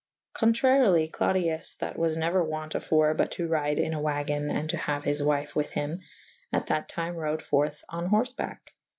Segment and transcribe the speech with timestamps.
[0.33, 4.75] Contraryly Clodius that was neuer wont afore but to ryde in a wagen & to
[4.75, 5.99] haue his wyfe with hym:
[6.51, 8.69] at that tyme rode furth on horfebacke.